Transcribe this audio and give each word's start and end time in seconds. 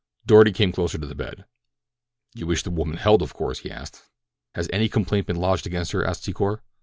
Doarty 0.25 0.51
came 0.51 0.71
closer 0.71 0.97
to 0.97 1.05
the 1.05 1.13
bed. 1.13 1.45
"You 2.33 2.47
wish 2.47 2.63
this 2.63 2.73
woman 2.73 2.97
held, 2.97 3.21
of 3.21 3.35
course?" 3.35 3.59
he 3.59 3.69
asked. 3.69 4.01
"Has 4.55 4.67
any 4.73 4.89
complaint 4.89 5.27
been 5.27 5.35
lodged 5.35 5.67
against 5.67 5.91
her?" 5.91 6.03
asked 6.03 6.23
Secor. 6.23 6.61